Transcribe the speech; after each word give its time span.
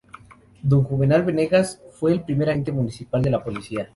Don 0.63 0.81
Juvenal 0.83 1.21
Venegas, 1.23 1.79
fue 1.91 2.11
el 2.13 2.23
primer 2.23 2.49
Agente 2.49 2.73
Principal 2.73 3.21
de 3.21 3.37
Policía. 3.37 3.87